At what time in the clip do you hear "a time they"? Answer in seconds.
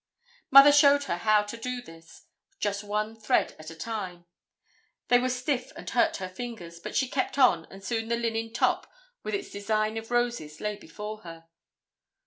3.69-5.19